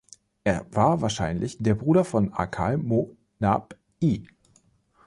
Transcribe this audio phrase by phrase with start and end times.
[0.43, 4.25] Er war wahrscheinlich der Bruder von Ahkal Mo' Nahb I.